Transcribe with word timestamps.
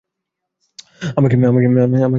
আমাকে 1.17 1.35
চলে 1.35 1.71
যেতে 1.75 1.97
হবে। 1.97 2.09